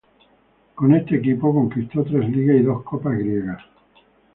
Con 0.73 0.95
este 0.95 1.17
equipo 1.17 1.53
conquistó 1.53 2.03
tres 2.03 2.27
Ligas 2.27 2.55
y 2.57 2.63
dos 2.63 2.81
Copas 2.81 3.15
griegas. 3.19 3.61